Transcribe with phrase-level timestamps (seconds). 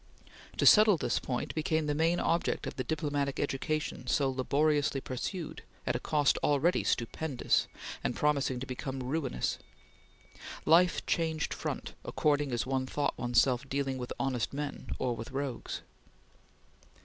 [0.57, 5.61] To settle this point became the main object of the diplomatic education so laboriously pursued,
[5.85, 7.67] at a cost already stupendous,
[8.03, 9.59] and promising to become ruinous.
[10.65, 15.29] Life changed front, according as one thought one's self dealing with honest men or with
[15.29, 15.83] rogues.